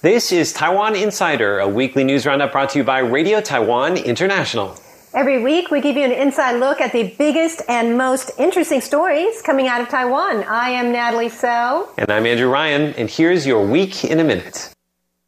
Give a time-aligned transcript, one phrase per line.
[0.00, 4.78] This is Taiwan Insider, a weekly news roundup brought to you by Radio Taiwan International.
[5.12, 9.42] Every week, we give you an inside look at the biggest and most interesting stories
[9.42, 10.44] coming out of Taiwan.
[10.44, 11.92] I am Natalie So.
[11.98, 14.72] And I'm Andrew Ryan, and here's your week in a minute.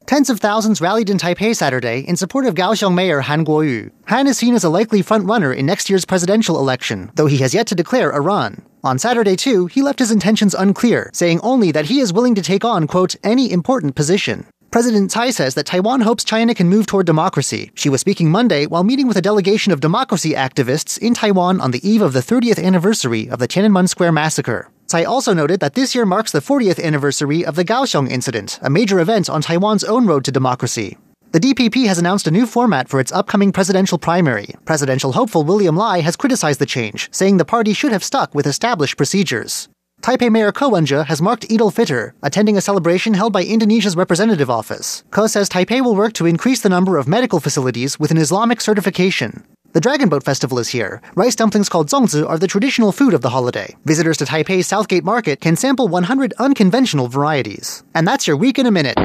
[0.07, 3.91] Tens of thousands rallied in Taipei Saturday in support of Kaohsiung Mayor Han Kuo-yu.
[4.07, 7.55] Han is seen as a likely frontrunner in next year's presidential election, though he has
[7.55, 8.63] yet to declare a run.
[8.85, 12.43] On Saturday, too, he left his intentions unclear, saying only that he is willing to
[12.43, 14.47] take on, quote, any important position.
[14.71, 17.73] President Tsai says that Taiwan hopes China can move toward democracy.
[17.75, 21.73] She was speaking Monday while meeting with a delegation of democracy activists in Taiwan on
[21.73, 24.71] the eve of the 30th anniversary of the Tiananmen Square massacre.
[24.87, 28.71] Tsai also noted that this year marks the 40th anniversary of the Kaohsiung incident, a
[28.71, 30.97] major event on Taiwan's own road to democracy.
[31.33, 34.55] The DPP has announced a new format for its upcoming presidential primary.
[34.67, 38.47] Presidential hopeful William Lai has criticized the change, saying the party should have stuck with
[38.47, 39.69] established procedures.
[40.01, 44.49] Taipei Mayor Ko Wen-je has marked Eid al-Fitr, attending a celebration held by Indonesia's representative
[44.49, 45.05] office.
[45.11, 48.63] Ko says Taipei will work to increase the number of medical facilities with an Islamic
[48.63, 49.45] certification.
[49.73, 51.03] The Dragon Boat Festival is here.
[51.17, 53.77] Rice dumplings called zongzi are the traditional food of the holiday.
[53.85, 57.85] Visitors to Taipei's Southgate Market can sample 100 unconventional varieties.
[57.95, 58.99] And that's your week in a minute.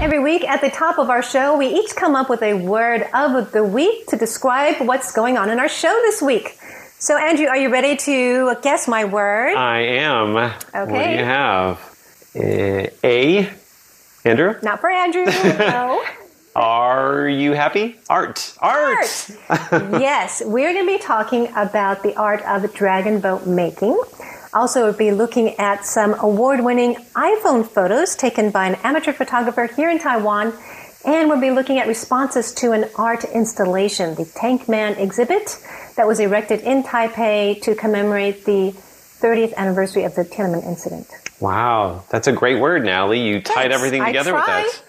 [0.00, 3.08] Every week at the top of our show, we each come up with a word
[3.14, 6.56] of the week to describe what's going on in our show this week.
[7.02, 9.56] So, Andrew, are you ready to guess my word?
[9.56, 10.36] I am.
[10.36, 10.52] Okay.
[10.72, 11.80] What do you have?
[12.32, 13.50] Uh, A.
[14.24, 14.54] Andrew?
[14.62, 15.24] Not for Andrew.
[15.58, 16.00] No.
[16.54, 17.96] Are you happy?
[18.08, 18.56] Art.
[18.60, 19.30] Art.
[19.98, 24.00] yes, we're going to be talking about the art of dragon boat making.
[24.54, 29.66] Also, we'll be looking at some award winning iPhone photos taken by an amateur photographer
[29.66, 30.52] here in Taiwan.
[31.04, 35.58] And we'll be looking at responses to an art installation, the Tank Man exhibit
[35.96, 41.08] that was erected in Taipei to commemorate the 30th anniversary of the Tiananmen incident.
[41.40, 43.20] Wow, that's a great word, Natalie.
[43.20, 44.82] You tied everything together with that.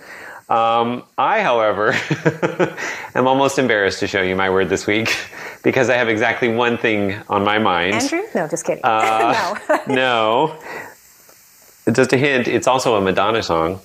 [0.50, 1.94] Um, I, however,
[3.16, 5.16] am almost embarrassed to show you my word this week
[5.64, 7.96] because I have exactly one thing on my mind.
[7.96, 8.22] Andrew?
[8.36, 8.84] No, just kidding.
[8.84, 9.58] Uh,
[9.88, 9.96] no.
[9.96, 10.60] no.
[11.92, 13.82] Just a hint, it's also a Madonna song.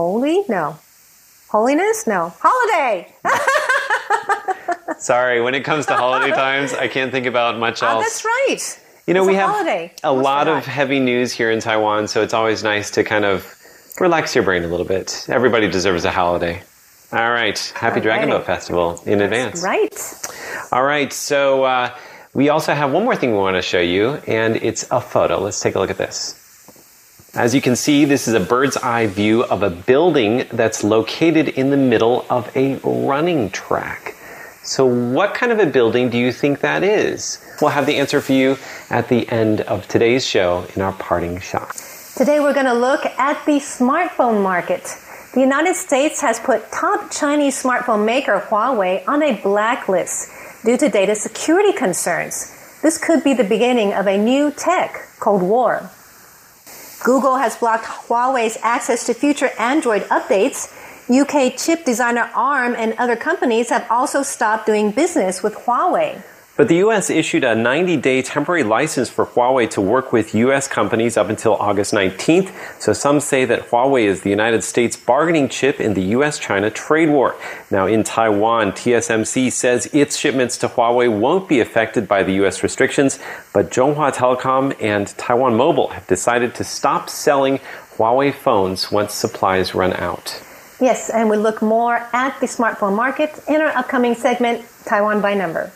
[0.00, 0.44] Holy?
[0.46, 0.76] No.
[1.48, 2.06] Holiness?
[2.06, 2.30] No.
[2.38, 3.10] Holiday!
[4.98, 8.04] Sorry, when it comes to holiday times, I can't think about much Oh, else.
[8.04, 8.80] that's right.
[9.06, 9.92] You know, It's we a have holiday.
[10.04, 13.24] a Almost lot of heavy news here in Taiwan, so it's always nice to kind
[13.24, 13.50] of
[13.98, 15.24] relax your brain a little bit.
[15.30, 16.62] Everybody deserves a holiday.
[17.10, 17.58] All right.
[17.74, 19.62] Happy Dragon Boat Festival in advance.
[19.64, 19.94] Right.
[20.72, 21.10] All right.
[21.10, 21.96] So uh,
[22.34, 25.40] we also have one more thing we want to show you, and it's a photo.
[25.40, 26.42] Let's take a look at this.
[27.36, 31.48] As you can see, this is a bird's eye view of a building that's located
[31.48, 34.14] in the middle of a running track.
[34.62, 37.44] So, what kind of a building do you think that is?
[37.60, 38.56] We'll have the answer for you
[38.88, 41.76] at the end of today's show in our parting shot.
[42.16, 44.84] Today we're going to look at the smartphone market.
[45.34, 50.30] The United States has put top Chinese smartphone maker Huawei on a blacklist
[50.64, 52.80] due to data security concerns.
[52.80, 55.90] This could be the beginning of a new tech Cold War.
[57.02, 60.72] Google has blocked Huawei's access to future Android updates.
[61.08, 66.22] UK chip designer ARM and other companies have also stopped doing business with Huawei.
[66.56, 70.66] But the US issued a 90 day temporary license for Huawei to work with US
[70.66, 72.50] companies up until August 19th.
[72.80, 76.70] So some say that Huawei is the United States bargaining chip in the US China
[76.70, 77.36] trade war.
[77.70, 82.62] Now in Taiwan, TSMC says its shipments to Huawei won't be affected by the US
[82.62, 83.18] restrictions,
[83.52, 87.60] but Chunghwa Telecom and Taiwan Mobile have decided to stop selling
[87.98, 90.42] Huawei phones once supplies run out.
[90.80, 95.34] Yes, and we look more at the smartphone market in our upcoming segment, Taiwan by
[95.34, 95.70] Number.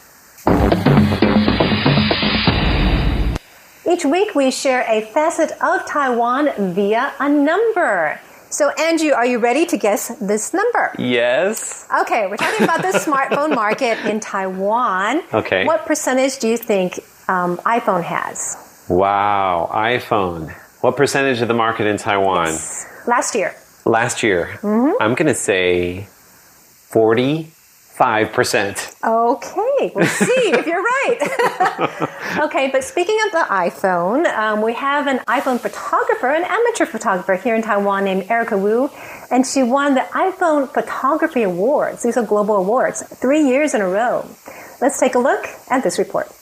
[3.90, 8.20] Each week we share a facet of Taiwan via a number.
[8.48, 10.94] So, Andrew, are you ready to guess this number?
[10.98, 11.86] Yes.
[12.00, 15.22] Okay, we're talking about the smartphone market in Taiwan.
[15.32, 15.64] Okay.
[15.66, 16.98] What percentage do you think
[17.28, 18.86] um, iPhone has?
[18.88, 20.52] Wow, iPhone.
[20.80, 22.48] What percentage of the market in Taiwan?
[23.06, 23.54] Last year.
[23.84, 26.08] Last year, I'm going to say
[28.00, 29.04] 45%.
[29.04, 32.38] Okay, we'll see if you're right.
[32.44, 37.34] okay, but speaking of the iPhone, um, we have an iPhone photographer, an amateur photographer
[37.34, 38.90] here in Taiwan named Erica Wu,
[39.30, 42.02] and she won the iPhone Photography Awards.
[42.02, 44.26] These are global awards, three years in a row.
[44.80, 46.32] Let's take a look at this report.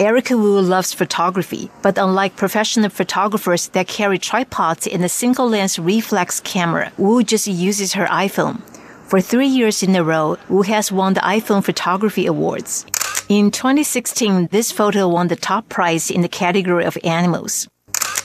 [0.00, 5.78] Erica Wu loves photography, but unlike professional photographers that carry tripods and a single lens
[5.78, 8.62] reflex camera, Wu just uses her iPhone.
[9.10, 12.86] For three years in a row, Wu has won the iPhone Photography Awards.
[13.28, 17.66] In 2016, this photo won the top prize in the category of animals.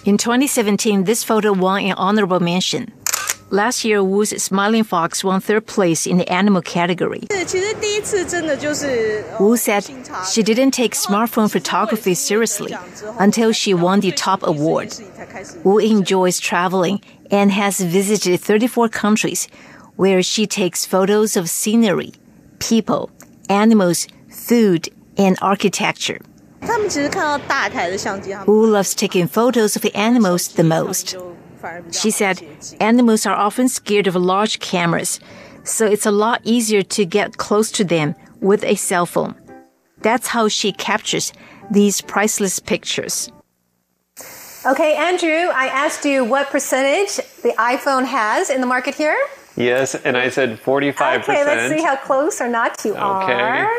[0.06, 2.94] In 2017, this photo won an honorable mention.
[3.50, 7.22] Last year, Wu's Smiling Fox won third place in the animal category.
[9.40, 9.84] Wu said
[10.32, 12.76] she didn't take smartphone photography seriously
[13.20, 14.94] until she won the top award.
[15.64, 19.48] Wu enjoys traveling and has visited 34 countries
[19.96, 22.12] where she takes photos of scenery,
[22.60, 23.10] people,
[23.50, 26.20] animals, food, and architecture.
[28.48, 31.16] Wu loves taking photos of the animals the most.
[31.92, 32.42] She said
[32.80, 35.20] animals are often scared of large cameras,
[35.64, 39.36] so it's a lot easier to get close to them with a cell phone.
[40.02, 41.34] That's how she captures
[41.72, 43.32] these priceless pictures.
[44.66, 49.18] Okay, Andrew, I asked you what percentage the iPhone has in the market here.
[49.56, 51.20] Yes, and I said 45%.
[51.24, 53.02] Okay, let's see how close or not you Okay.
[53.02, 53.72] are.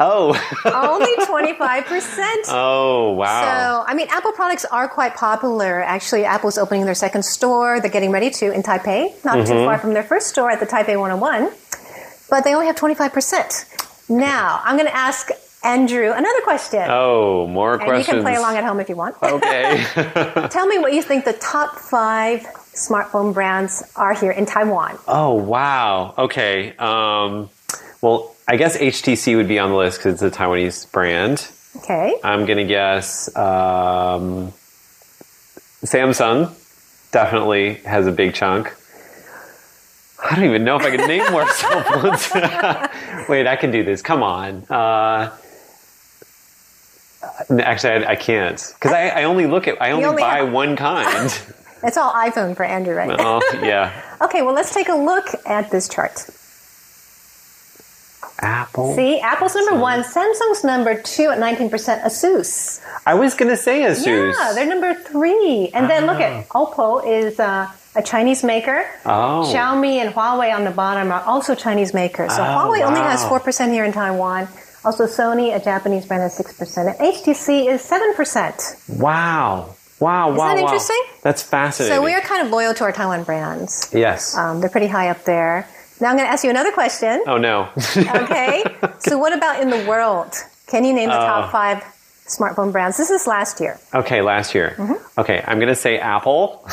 [0.00, 0.32] Oh.
[0.64, 2.44] Only 25%.
[2.48, 3.84] oh, wow.
[3.84, 5.82] So, I mean, Apple products are quite popular.
[5.82, 7.78] Actually, Apple's opening their second store.
[7.80, 9.52] They're getting ready to in Taipei, not Mm-hmm.
[9.52, 11.52] too far from their first store at the Taipei 101.
[12.30, 14.08] But they only have 25%.
[14.08, 15.28] Now, I'm going to ask
[15.62, 16.82] Andrew another question.
[16.88, 18.08] oh, more and questions.
[18.08, 19.16] you can play along at home if you want.
[19.22, 19.84] Okay.
[20.50, 24.98] Tell me what you think the top five smartphone brands are here in Taiwan.
[25.06, 26.14] oh, wow.
[26.18, 26.74] Okay.
[26.76, 27.50] Um,
[28.00, 31.48] well, I guess HTC would be on the list because it's a Taiwanese brand.
[31.76, 32.14] Okay.
[32.24, 34.52] I'm going to guess um,
[35.84, 36.52] Samsung
[37.12, 38.74] definitely has a big chunk.
[40.24, 42.30] I don't even know if I can name more cell phones.
[43.28, 44.02] Wait, I can do this.
[44.02, 44.62] Come on.
[44.70, 45.36] Uh,
[47.60, 50.52] actually, I, I can't because I, I only look at I only, only buy have-
[50.52, 51.38] one kind.
[51.82, 53.10] It's all iPhone for Andrew, right?
[53.18, 53.92] oh, yeah.
[54.22, 56.28] Okay, well, let's take a look at this chart.
[58.40, 58.94] Apple.
[58.96, 61.70] See, Apple's number one, Samsung's number two at 19%,
[62.02, 62.80] Asus.
[63.06, 64.04] I was going to say Asus.
[64.06, 65.70] Yeah, they're number three.
[65.72, 68.84] And then look at Oppo is uh, a Chinese maker.
[69.04, 69.48] Oh.
[69.52, 72.34] Xiaomi and Huawei on the bottom are also Chinese makers.
[72.34, 74.48] So Oh, Huawei only has 4% here in Taiwan.
[74.84, 76.88] Also, Sony, a Japanese brand, has 6%.
[76.88, 78.98] And HTC is 7%.
[78.98, 79.76] Wow.
[80.02, 80.62] Wow, wow, that wow.
[80.62, 81.00] interesting?
[81.22, 81.96] That's fascinating.
[81.96, 83.88] So we are kind of loyal to our Taiwan brands.
[83.94, 84.36] Yes.
[84.36, 85.68] Um, they're pretty high up there.
[86.00, 87.22] Now I'm going to ask you another question.
[87.26, 87.68] oh, no.
[87.96, 88.64] Okay.
[88.98, 90.34] so what about in the world?
[90.66, 91.84] Can you name the top five
[92.26, 92.96] smartphone brands?
[92.96, 93.78] This is last year.
[93.94, 94.74] okay, last year.
[94.76, 95.20] Mm-hmm.
[95.20, 96.64] Okay, I'm going to say Apple.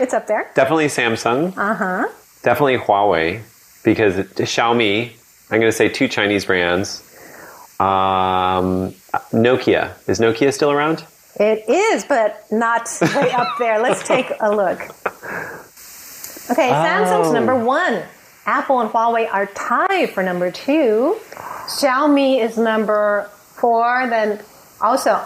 [0.00, 0.50] It's up there.
[0.54, 1.56] Definitely Samsung.
[1.56, 2.08] Uh huh.
[2.42, 3.42] Definitely Huawei
[3.84, 5.12] because it- Xiaomi.
[5.50, 7.00] I'm going to say two Chinese brands.
[7.78, 8.92] Um,
[9.32, 9.92] Nokia.
[10.08, 11.04] Is Nokia still around?
[11.38, 13.78] It is, but not way up there.
[13.80, 14.80] Let's take a look.
[16.50, 17.32] Okay, Samsung's Oh.
[17.32, 18.02] number one.
[18.46, 21.16] Apple and Huawei are tied for number two.
[21.66, 24.06] Xiaomi is number four.
[24.08, 24.38] Then
[24.80, 25.20] also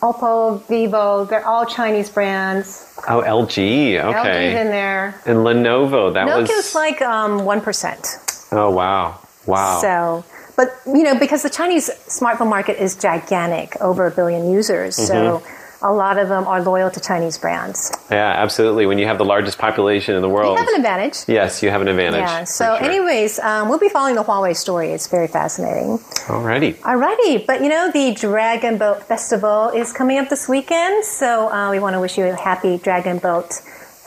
[0.00, 2.94] Oppo, Vivo, they're all Chinese brands.
[3.08, 3.94] Oh, LG.
[3.96, 4.60] LG's Okay.
[4.60, 5.14] in there.
[5.26, 6.12] And Lenovo.
[6.14, 6.74] That Nokia's was.
[6.74, 8.48] like um, 1%.
[8.52, 9.18] oh, wow.
[9.46, 9.78] Wow.
[9.80, 10.24] So,
[10.56, 15.14] but you know, because the Chinese smartphone market is gigantic, over a billion users, so
[15.14, 15.86] Mm-hmm.
[15.86, 17.92] a lot of them are loyal to Chinese brands.
[18.10, 18.86] yeah, absolutely.
[18.86, 20.56] When you have the largest population in the world.
[20.58, 21.16] have an advantage.
[21.28, 22.20] Yes, you have an advantage.
[22.20, 22.44] Yeah.
[22.44, 22.84] So, sure.
[22.88, 24.92] anyways, um, we'll be following the Huawei story.
[24.96, 25.98] It's very fascinating.
[26.32, 26.76] Alrighty.
[26.76, 31.70] Alrighty, but you know, the Dragon Boat Festival is coming up this weekend, so uh,
[31.70, 33.52] we want to wish you a happy Dragon Boat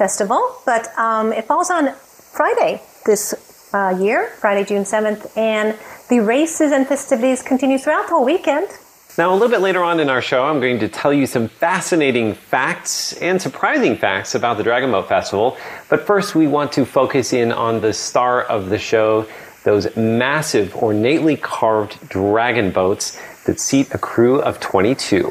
[0.02, 0.42] Festival.
[0.66, 1.94] But um, it falls on
[2.38, 3.34] Friday this
[3.74, 5.78] uh, year, Friday, June 7th, and
[6.10, 8.68] the races and festivities continue throughout the whole weekend.
[9.18, 11.48] Now, a little bit later on in our show, I'm going to tell you some
[11.48, 15.58] fascinating facts and surprising facts about the Dragon Boat Festival.
[15.90, 19.28] But first, we want to focus in on the star of the show
[19.64, 25.30] those massive, ornately carved dragon boats that seat a crew of 22.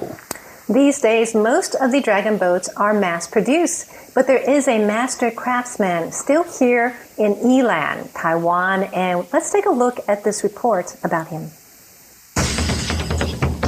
[0.69, 5.31] These days, most of the dragon boats are mass produced, but there is a master
[5.31, 11.29] craftsman still here in Yilan, Taiwan, and let's take a look at this report about
[11.29, 11.51] him.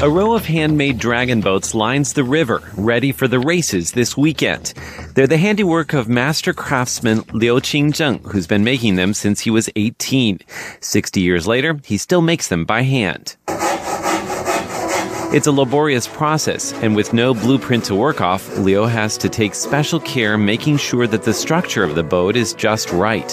[0.02, 4.74] A row of handmade dragon boats lines the river, ready for the races this weekend.
[5.14, 9.70] They're the handiwork of master craftsman Liu Qingzheng, who's been making them since he was
[9.76, 10.40] 18.
[10.80, 13.36] 60 years later, he still makes them by hand.
[15.30, 19.54] It's a laborious process, and with no blueprint to work off, Liu has to take
[19.54, 23.28] special care making sure that the structure of the boat is just right.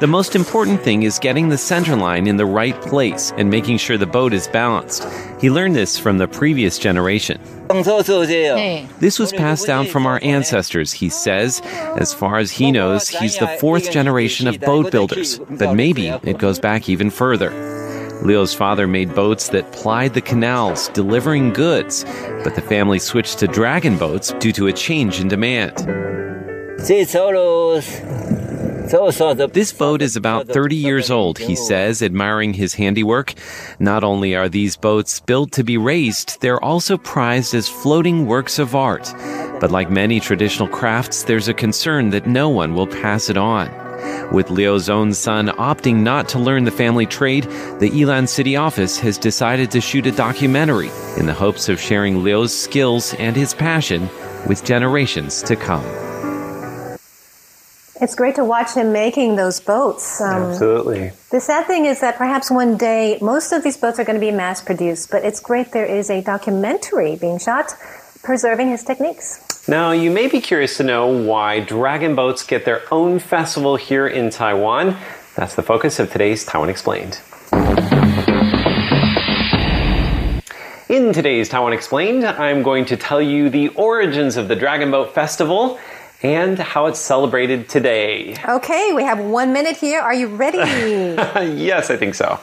[0.00, 3.76] The most important thing is getting the center line in the right place and making
[3.76, 5.06] sure the boat is balanced.
[5.42, 7.38] He learned this from the previous generation.
[8.98, 11.60] This was passed down from our ancestors, he says.
[11.98, 16.38] As far as he knows, he's the fourth generation of boat builders, but maybe it
[16.38, 17.50] goes back even further.
[18.22, 22.04] Liu's father made boats that plied the canals, delivering goods,
[22.42, 26.27] but the family switched to dragon boats due to a change in demand.
[29.52, 33.34] This boat is about 30 years old, he says, admiring his handiwork.
[33.78, 38.58] Not only are these boats built to be raced, they're also prized as floating works
[38.58, 39.12] of art.
[39.60, 43.68] But like many traditional crafts, there's a concern that no one will pass it on.
[44.32, 47.44] With Liu's own son opting not to learn the family trade,
[47.80, 52.22] the Yilan City office has decided to shoot a documentary in the hopes of sharing
[52.22, 54.08] Liu's skills and his passion
[54.46, 56.07] with generations to come.
[58.00, 60.20] It's great to watch him making those boats.
[60.20, 61.10] Um, Absolutely.
[61.32, 64.24] The sad thing is that perhaps one day most of these boats are going to
[64.24, 67.74] be mass produced, but it's great there is a documentary being shot
[68.22, 69.66] preserving his techniques.
[69.68, 74.06] Now, you may be curious to know why dragon boats get their own festival here
[74.06, 74.96] in Taiwan.
[75.34, 77.20] That's the focus of today's Taiwan Explained.
[80.88, 85.14] In today's Taiwan Explained, I'm going to tell you the origins of the Dragon Boat
[85.14, 85.78] Festival
[86.22, 88.36] and how it's celebrated today.
[88.48, 90.00] Okay, we have one minute here.
[90.00, 90.58] Are you ready?
[90.58, 92.40] yes, I think so.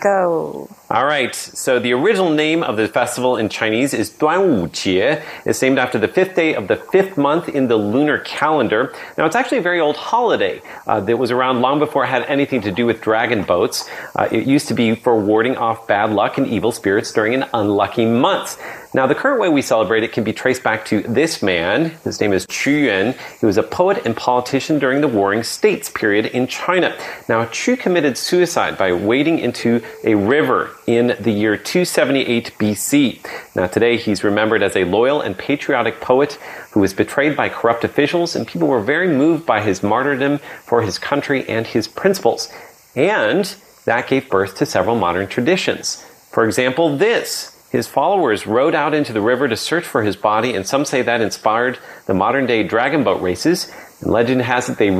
[0.00, 0.68] Go.
[0.90, 1.34] All right.
[1.34, 5.22] So the original name of the festival in Chinese is Duanwujie.
[5.44, 8.94] It's named after the fifth day of the fifth month in the lunar calendar.
[9.18, 12.22] Now it's actually a very old holiday uh, that was around long before it had
[12.22, 13.86] anything to do with dragon boats.
[14.16, 17.44] Uh, it used to be for warding off bad luck and evil spirits during an
[17.52, 18.58] unlucky month.
[18.94, 21.90] Now, the current way we celebrate it can be traced back to this man.
[22.04, 23.14] His name is Qu Yuan.
[23.38, 26.98] He was a poet and politician during the Warring States period in China.
[27.28, 33.54] Now, Qu committed suicide by wading into a river in the year 278 BC.
[33.54, 36.38] Now, today he's remembered as a loyal and patriotic poet
[36.72, 40.80] who was betrayed by corrupt officials, and people were very moved by his martyrdom for
[40.80, 42.50] his country and his principles.
[42.96, 43.54] And
[43.84, 46.02] that gave birth to several modern traditions.
[46.32, 47.54] For example, this.
[47.70, 51.02] His followers rowed out into the river to search for his body, and some say
[51.02, 53.70] that inspired the modern day dragon boat races.
[54.00, 54.90] And legend has it they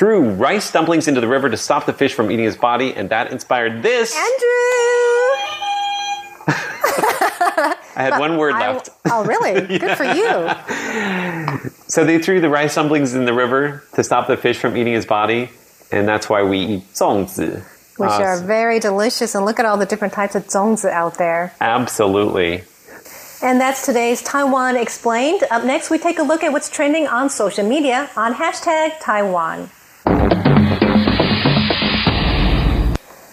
[0.00, 3.10] threw rice dumplings into the river to stop the fish from eating his body, and
[3.10, 4.16] that inspired this.
[4.16, 4.48] Andrew!
[7.96, 8.88] I had one word I, left.
[9.10, 9.78] Oh, really?
[9.78, 11.70] Good for you.
[11.86, 14.94] So they threw the rice dumplings in the river to stop the fish from eating
[14.94, 15.50] his body,
[15.92, 17.62] and that's why we eat zongzi
[17.98, 19.34] which uh, are very delicious.
[19.34, 21.52] And look at all the different types of zongzi out there.
[21.60, 22.64] Absolutely.
[23.42, 25.42] And that's today's Taiwan Explained.
[25.50, 29.68] Up next, we take a look at what's trending on social media on hashtag Taiwan.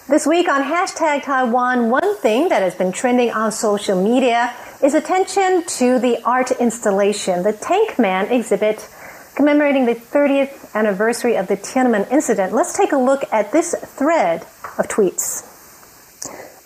[0.08, 4.94] This week on hashtag Taiwan, one thing that has been trending on social media is
[4.94, 8.88] attention to the art installation, the Tank Man exhibit
[9.36, 12.52] commemorating the 30th anniversary of the Tiananmen incident.
[12.52, 15.44] Let's take a look at this thread of tweets.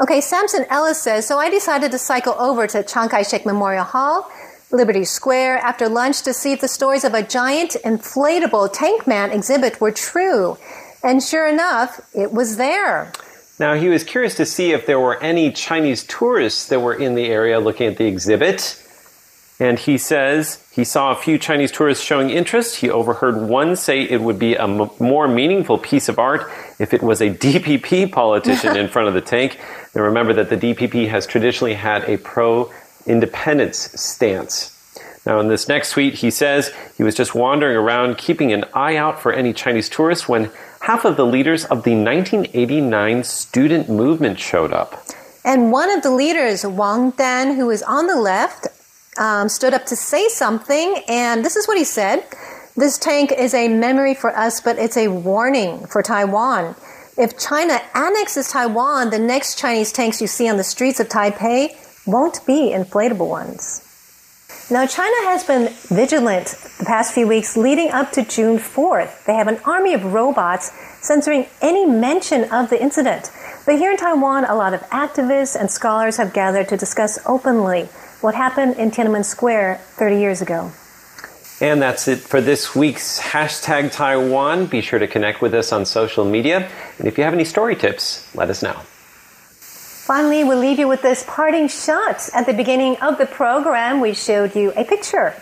[0.00, 4.30] Okay, Samson Ellis says, so I decided to cycle over to Chiang Kai-shek Memorial Hall,
[4.72, 9.30] Liberty Square after lunch to see if the stories of a giant inflatable tank man
[9.30, 10.56] exhibit were true.
[11.04, 13.12] And sure enough, it was there.
[13.58, 17.14] Now, he was curious to see if there were any Chinese tourists that were in
[17.14, 18.82] the area looking at the exhibit.
[19.60, 22.76] And he says he saw a few Chinese tourists showing interest.
[22.76, 26.94] He overheard one say it would be a m- more meaningful piece of art if
[26.94, 29.60] it was a DPP politician in front of the tank.
[29.94, 32.72] And remember that the DPP has traditionally had a pro
[33.06, 34.72] independence stance.
[35.24, 38.96] Now, in this next tweet, he says he was just wandering around keeping an eye
[38.96, 44.40] out for any Chinese tourists when half of the leaders of the 1989 student movement
[44.40, 45.06] showed up.
[45.44, 48.66] And one of the leaders, Wang Dan, who is on the left,
[49.18, 52.24] um, stood up to say something, and this is what he said.
[52.76, 56.74] This tank is a memory for us, but it's a warning for Taiwan.
[57.18, 61.76] If China annexes Taiwan, the next Chinese tanks you see on the streets of Taipei
[62.06, 63.88] won't be inflatable ones.
[64.70, 66.46] Now, China has been vigilant
[66.78, 69.24] the past few weeks leading up to June 4th.
[69.24, 73.30] They have an army of robots censoring any mention of the incident.
[73.66, 77.84] But here in Taiwan, a lot of activists and scholars have gathered to discuss openly
[78.20, 80.72] what happened in Tiananmen Square 30 years ago.
[81.60, 84.66] And that's it for this week's hashtag Taiwan.
[84.66, 86.68] Be sure to connect with us on social media.
[86.98, 88.80] And if you have any story tips, let us know.
[90.02, 92.28] Finally, we'll leave you with this parting shot.
[92.34, 95.32] At the beginning of the program, we showed you a picture.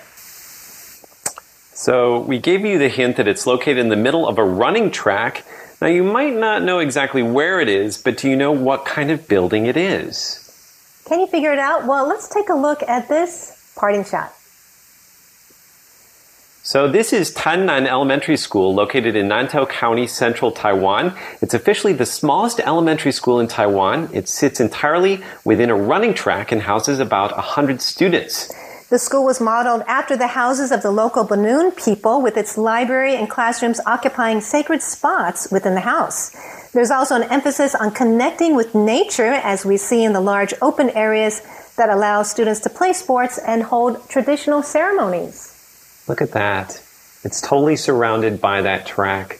[1.73, 4.91] So we gave you the hint that it's located in the middle of a running
[4.91, 5.47] track.
[5.81, 9.11] Now, you might not know exactly where it is, but do you know what kind
[9.11, 11.03] of building it is?
[11.07, 11.87] Can you figure it out?
[11.87, 14.35] Well, let's take a look at this parting shot.
[16.63, 21.17] So this is Tannan Elementary School located in Nantou County, central Taiwan.
[21.41, 24.11] It's officially the smallest elementary school in Taiwan.
[24.13, 28.53] It sits entirely within a running track and houses about 100 students.
[28.91, 33.17] The school was modeled after the houses of the local Bunun people with its library
[33.17, 36.37] and classrooms occupying sacred spots within the house.
[36.75, 40.91] There's also an emphasis on connecting with nature as we see in the large open
[40.91, 41.41] areas
[41.79, 45.50] that allow students to play sports and hold traditional ceremonies.
[46.11, 46.71] Look at that.
[47.23, 49.39] It's totally surrounded by that track.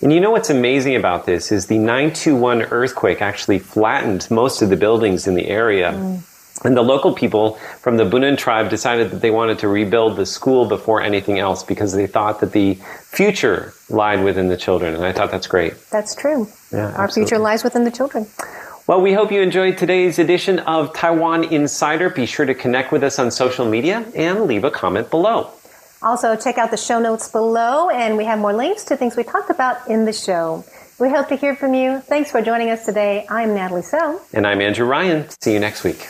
[0.00, 4.70] And you know what's amazing about this is the 921 earthquake actually flattened most of
[4.70, 5.92] the buildings in the area.
[5.92, 6.64] Mm.
[6.64, 10.24] And the local people from the Bunun tribe decided that they wanted to rebuild the
[10.24, 12.76] school before anything else because they thought that the
[13.10, 14.94] future lied within the children.
[14.94, 15.74] And I thought that's great.
[15.90, 16.48] That's true.
[16.72, 17.28] Yeah, Our absolutely.
[17.28, 18.26] future lies within the children.
[18.86, 22.08] Well, we hope you enjoyed today's edition of Taiwan Insider.
[22.08, 25.50] Be sure to connect with us on social media and leave a comment below.
[26.02, 29.22] Also, check out the show notes below, and we have more links to things we
[29.22, 30.64] talked about in the show.
[30.98, 32.00] We hope to hear from you.
[32.00, 33.26] Thanks for joining us today.
[33.28, 34.20] I'm Natalie So.
[34.32, 35.28] And I'm Andrew Ryan.
[35.40, 36.08] See you next week.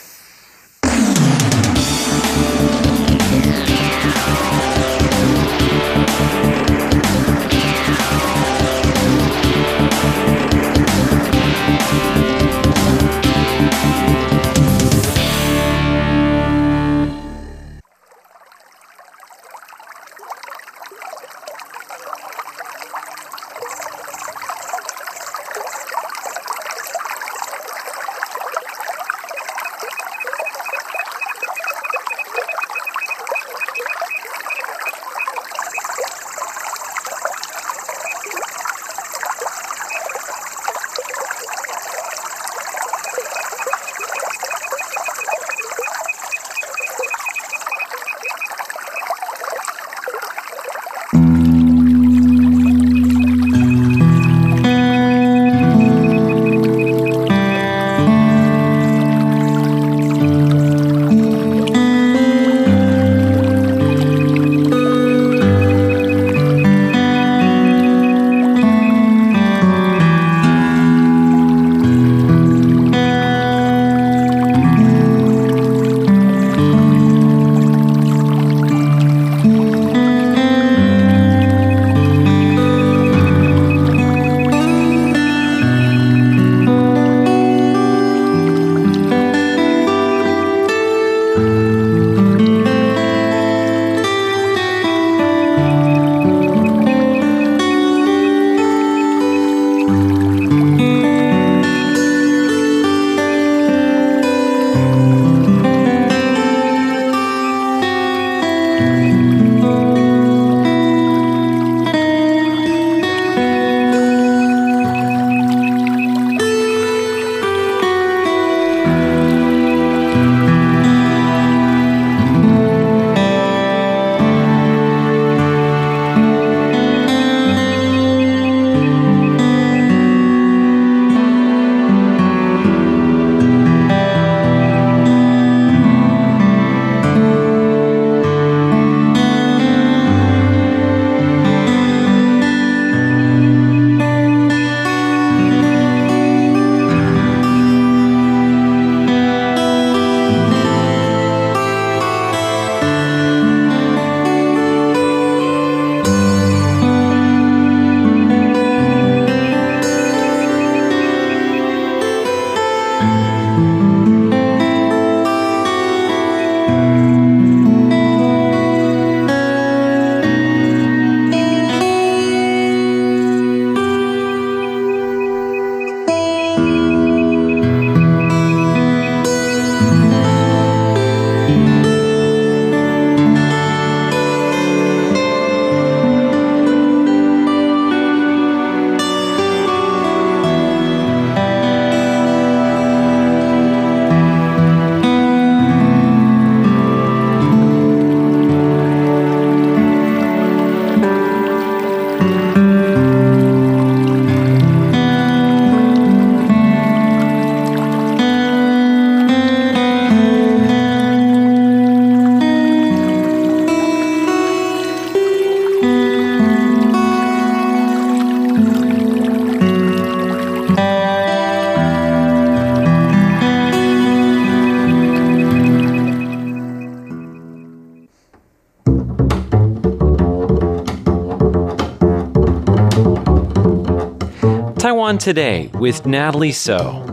[235.13, 237.03] Taiwan Today with Natalie So.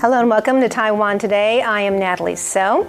[0.00, 1.60] Hello and welcome to Taiwan Today.
[1.60, 2.86] I am Natalie So.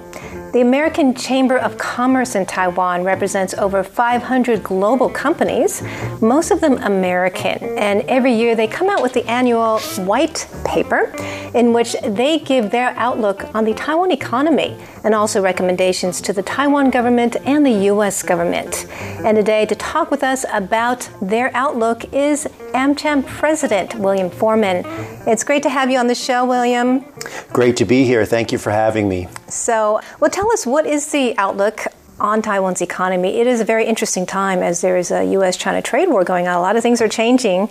[0.51, 5.83] The American Chamber of Commerce in Taiwan represents over 500 global companies,
[6.21, 7.77] most of them American.
[7.77, 11.13] And every year they come out with the annual white paper
[11.53, 16.41] in which they give their outlook on the Taiwan economy and also recommendations to the
[16.41, 18.23] Taiwan government and the U.S.
[18.23, 18.87] government.
[19.23, 24.83] And today, to talk with us about their outlook is AmCham President William Foreman.
[25.29, 27.05] It's great to have you on the show, William.
[27.53, 28.25] Great to be here.
[28.25, 29.27] Thank you for having me.
[29.47, 31.81] So, well, tell us what is the outlook
[32.19, 33.37] on Taiwan's economy.
[33.39, 35.55] It is a very interesting time as there is a U.S.
[35.55, 36.57] China trade war going on.
[36.57, 37.69] A lot of things are changing.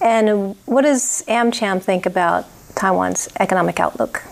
[0.00, 2.46] And what does AmCham think about
[2.76, 4.22] Taiwan's economic outlook?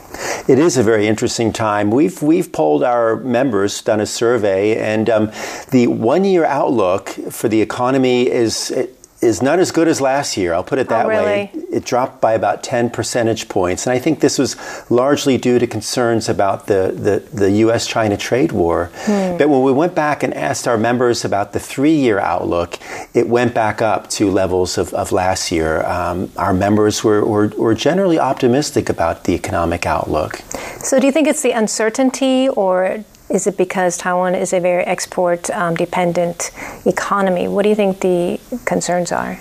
[0.49, 1.91] It is a very interesting time.
[1.91, 5.33] We've we've polled our members, done a survey, and um,
[5.73, 8.71] the one year outlook for the economy is
[9.21, 10.55] is not as good as last year.
[10.55, 11.25] I'll put it that oh, really?
[11.25, 11.51] way.
[11.73, 13.87] It dropped by about 10 percentage points.
[13.87, 14.57] And I think this was
[14.91, 17.87] largely due to concerns about the, the, the U.S.
[17.87, 18.91] China trade war.
[19.03, 19.37] Hmm.
[19.37, 22.79] But when we went back and asked our members about the three year outlook,
[23.13, 25.85] it went back up to levels of, of last year.
[25.85, 30.37] Um, our members were, were, were generally optimistic about the economic outlook.
[30.79, 34.85] So, do you think it's the uncertainty or is it because Taiwan is a very
[34.85, 36.51] export um, dependent
[36.87, 37.49] economy?
[37.49, 39.39] What do you think the concerns are?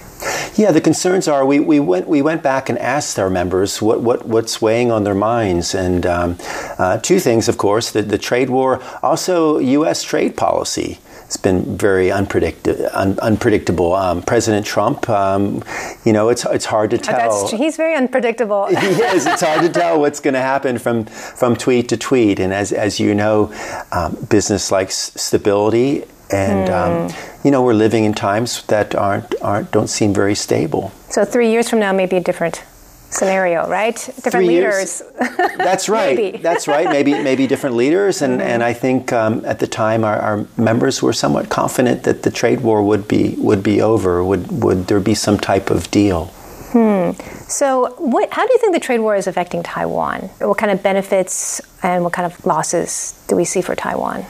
[0.56, 4.02] Yeah, the concerns are we, we went we went back and asked our members what,
[4.02, 6.38] what what's weighing on their minds, and um,
[6.80, 10.02] uh, two things, of course, the, the trade war, also U.S.
[10.02, 12.88] trade policy it's been very unpredictable.
[12.94, 13.94] Un- unpredictable.
[13.94, 15.62] Um, President Trump, um,
[16.06, 17.50] you know, it's it's hard to tell.
[17.50, 18.68] he's very unpredictable.
[18.68, 19.26] he is.
[19.26, 22.40] It's hard to tell what's going to happen from from tweet to tweet.
[22.40, 23.54] And as as you know,
[23.92, 27.44] um, business likes stability, and mm.
[27.44, 30.94] you know, we're living in times that aren't aren't don't seem very stable.
[31.10, 32.64] So three years from now may be different
[33.10, 33.96] scenario, right?
[33.96, 35.02] Different Three leaders.
[35.58, 36.42] That's right.
[36.48, 36.90] That's right.
[36.90, 38.50] Maybe maybe different leaders, and, mm-hmm.
[38.50, 42.32] and I think um, at the time our, our, members were somewhat confident that the
[42.32, 44.24] trade war would be would be over.
[44.24, 46.26] Would would there be some type of deal?
[46.72, 47.12] Hmm.
[47.48, 50.30] So, what, how do you think the trade war is affecting Taiwan?
[50.40, 54.26] What kind of benefits and what kind of losses do we see for Taiwan?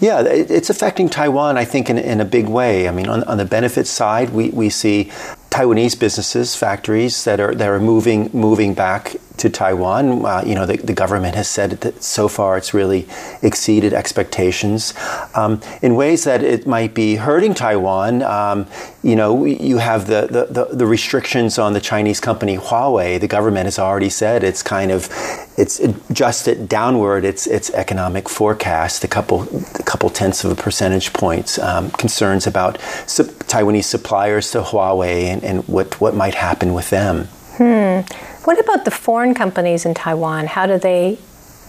[0.00, 2.88] Yeah, it's affecting Taiwan, I think, in, in a big way.
[2.88, 5.10] I mean, on, on the benefit side, we, we see
[5.50, 10.24] Taiwanese businesses, factories that are that are moving moving back to Taiwan.
[10.24, 13.06] Uh, you know, the, the, government has said that so far it's really
[13.42, 14.94] exceeded expectations
[15.34, 18.22] um, in ways that it might be hurting Taiwan.
[18.22, 18.66] Um,
[19.02, 23.20] you know, you have the, the, the, restrictions on the Chinese company Huawei.
[23.20, 25.08] The government has already said it's kind of
[25.56, 29.42] it's adjusted downward its its economic forecast a couple
[29.76, 31.58] a couple tenths of a percentage points.
[31.58, 37.28] Um, concerns about Taiwanese suppliers to Huawei and, and what what might happen with them.
[37.56, 38.00] Hmm.
[38.48, 40.46] What about the foreign companies in Taiwan?
[40.46, 41.18] How do they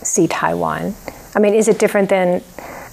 [0.01, 0.95] see Taiwan?
[1.35, 2.41] I mean, is it different than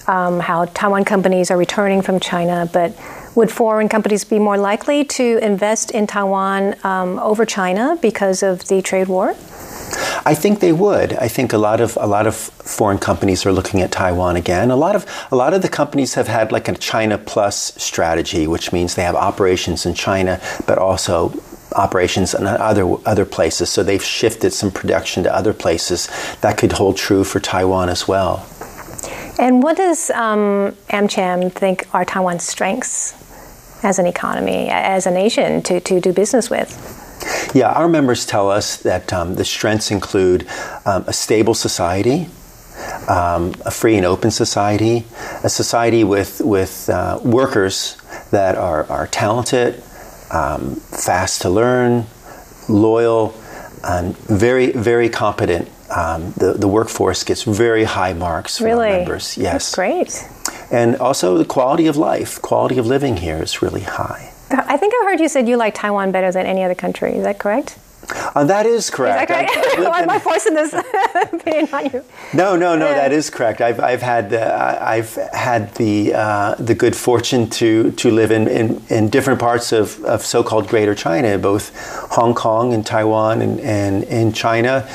[0.08, 2.68] um, how Taiwan companies are returning from China?
[2.72, 2.98] But
[3.36, 8.66] would foreign companies be more likely to invest in Taiwan um, over China because of
[8.66, 9.36] the trade war?
[10.26, 11.12] I think they would.
[11.12, 14.72] I think a lot of a lot of foreign companies are looking at Taiwan again.
[14.72, 18.48] A lot of a lot of the companies have had like a China plus strategy,
[18.48, 21.32] which means they have operations in China, but also
[21.76, 23.70] operations in other other places.
[23.70, 26.08] So they've shifted some production to other places.
[26.40, 28.46] That could hold true for Taiwan as well.
[29.38, 33.14] And what does um, AmCham think are Taiwan's strengths
[33.84, 36.70] as an economy, as a nation to, to do business with?
[37.54, 40.46] Yeah, our members tell us that um, the strengths include
[40.84, 42.28] um, a stable society,
[43.08, 45.04] um, a free and open society,
[45.44, 47.96] a society with with uh, workers
[48.30, 49.82] that are, are talented,
[50.30, 52.06] um, fast to learn,
[52.68, 53.34] loyal,
[53.84, 55.68] and very, very competent.
[55.94, 58.90] Um, the, the workforce gets very high marks from really?
[58.90, 59.36] members.
[59.36, 59.52] Yes.
[59.52, 60.28] That's great.
[60.72, 64.32] And also the quality of life, quality of living here is really high.
[64.50, 67.12] I think I heard you said you like Taiwan better than any other country.
[67.12, 67.78] Is that correct?
[68.08, 69.30] Uh, that is correct.
[69.30, 69.78] Is that correct?
[69.90, 70.72] Why am I forcing this
[71.32, 72.04] opinion on you?
[72.34, 72.88] No, no, no.
[72.88, 73.60] That is correct.
[73.60, 78.48] I've, I've had uh, I've had the uh, the good fortune to to live in,
[78.48, 81.72] in, in different parts of, of so-called Greater China, both
[82.12, 84.88] Hong Kong and Taiwan and, and in China,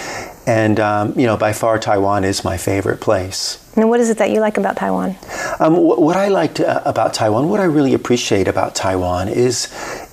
[0.47, 3.58] and um, you know by far Taiwan is my favorite place.
[3.76, 5.15] And what is it that you like about Taiwan?
[5.60, 9.67] Um, what, what, I liked uh, about Taiwan, what I really appreciate about Taiwan is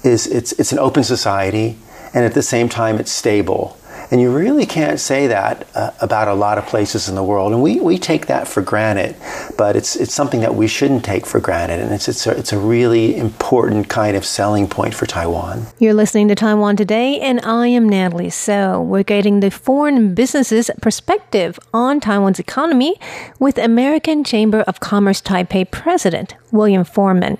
[0.04, 1.76] is it's it's an open society
[2.14, 3.78] and at the same time it's stable.
[4.10, 7.52] And you really can't say that uh, about a lot of places in the world.
[7.52, 9.16] And we, we take that for granted,
[9.58, 11.80] but it's, it's something that we shouldn't take for granted.
[11.80, 15.66] And it's, it's, a, it's a really important kind of selling point for Taiwan.
[15.78, 18.80] You're listening to Taiwan Today, and I am Natalie So.
[18.80, 22.96] We're getting the foreign businesses perspective on Taiwan's economy
[23.38, 27.36] with American Chamber of Commerce Taipei President William Foreman.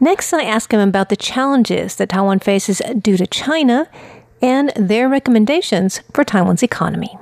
[0.00, 3.88] Next, I ask him about the challenges that Taiwan faces due to China
[4.40, 7.18] and their recommendations for Taiwan's economy.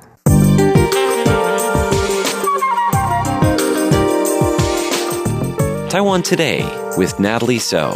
[5.89, 6.61] Taiwan Today
[6.97, 7.95] with Natalie So.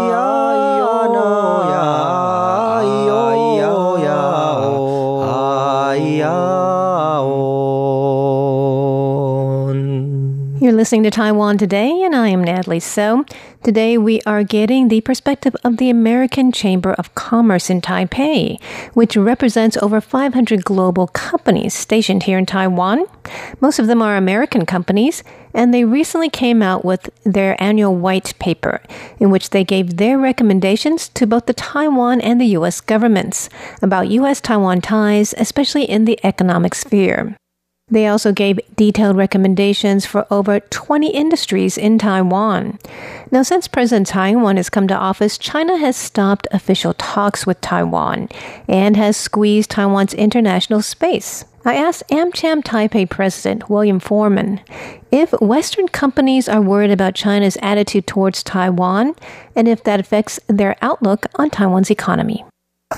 [10.61, 13.25] You're listening to Taiwan Today, and I am Natalie So.
[13.63, 18.61] Today we are getting the perspective of the American Chamber of Commerce in Taipei,
[18.93, 23.07] which represents over 500 global companies stationed here in Taiwan.
[23.59, 28.37] Most of them are American companies, and they recently came out with their annual white
[28.37, 28.83] paper,
[29.19, 32.81] in which they gave their recommendations to both the Taiwan and the U.S.
[32.81, 33.49] governments
[33.81, 34.39] about U.S.
[34.39, 37.35] Taiwan ties, especially in the economic sphere.
[37.91, 42.79] They also gave detailed recommendations for over 20 industries in Taiwan.
[43.29, 48.29] Now, since President Taiwan has come to office, China has stopped official talks with Taiwan
[48.67, 51.43] and has squeezed Taiwan's international space.
[51.63, 54.61] I asked AmCham Taipei President William Foreman
[55.11, 59.15] if Western companies are worried about China's attitude towards Taiwan
[59.55, 62.43] and if that affects their outlook on Taiwan's economy.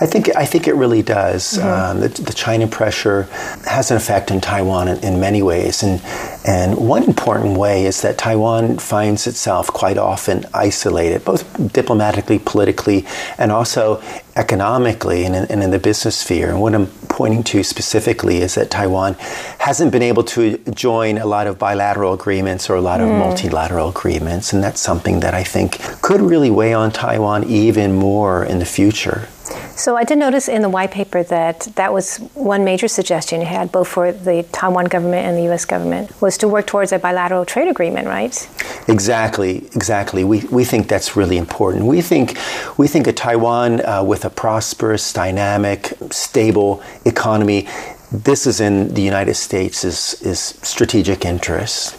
[0.02, 1.54] I think I think it really does.
[1.54, 1.68] Mm-hmm.
[1.68, 3.24] Um, the, the, China pressure
[3.66, 6.02] has an effect in Taiwan in, in, many ways, and
[6.48, 13.06] and one important way is that Taiwan finds itself quite often isolated, both diplomatically, politically,
[13.38, 14.02] and also
[14.36, 16.50] economically and in, and in the business sphere.
[16.50, 19.14] And what I'm pointing to specifically is that Taiwan
[19.60, 23.20] hasn't been able to join a lot of bilateral agreements or a lot of mm.
[23.20, 28.44] multilateral agreements, and that's something that I think could really weigh on Taiwan even more
[28.44, 29.28] in the future.
[29.76, 33.48] So I did notice in the white paper that that was one major suggestion you
[33.48, 35.66] had, both for the Taiwan government and the U.S.
[35.66, 38.50] government, was to work towards a bilateral trade agreement, right?
[38.88, 40.24] Exactly, exactly.
[40.24, 41.86] We, we think that's really important.
[41.86, 42.38] We think
[42.78, 47.68] we think a Taiwan uh, with a prosperous, dynamic, stable economy.
[48.12, 51.98] This is in the United States' is, is strategic interest.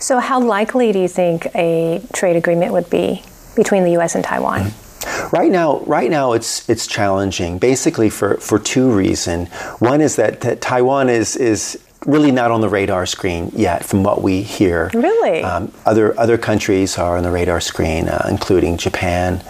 [0.00, 3.22] So, how likely do you think a trade agreement would be
[3.56, 4.14] between the U.S.
[4.14, 4.60] and Taiwan?
[4.60, 5.36] Mm-hmm.
[5.36, 7.58] Right now, right now it's it's challenging.
[7.58, 9.48] Basically, for for two reasons.
[9.78, 14.02] One is that, that Taiwan is is really not on the radar screen yet, from
[14.02, 14.90] what we hear.
[14.94, 19.42] Really, um, other other countries are on the radar screen, uh, including Japan,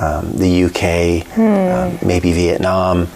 [0.00, 1.42] um, the UK, hmm.
[1.42, 3.08] um, maybe Vietnam.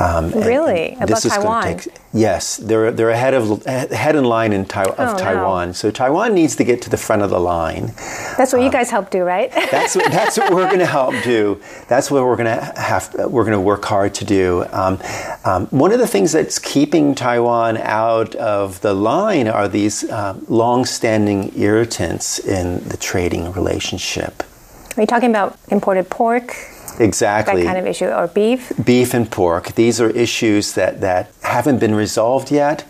[0.00, 1.76] Um, really, above Taiwan.
[1.76, 5.68] Take, yes, they're they're ahead of ahead in line in of oh, Taiwan.
[5.68, 5.72] No.
[5.72, 7.92] So Taiwan needs to get to the front of the line.
[8.38, 9.52] That's what um, you guys help do, right?
[9.70, 11.60] that's what, that's what we're going to help do.
[11.88, 13.14] That's what we're going to have.
[13.14, 14.64] We're going to work hard to do.
[14.72, 14.98] Um,
[15.44, 20.38] um, one of the things that's keeping Taiwan out of the line are these uh,
[20.48, 24.42] long-standing irritants in the trading relationship.
[24.96, 26.56] Are you talking about imported pork?
[26.98, 27.62] Exactly.
[27.62, 28.72] That kind of issue, or beef?
[28.84, 29.74] Beef and pork.
[29.74, 32.84] These are issues that, that haven't been resolved yet.